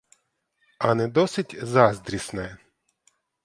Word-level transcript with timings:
А 0.79 0.93
не 0.95 1.07
досить 1.07 1.55
заздрісне? 1.65 2.57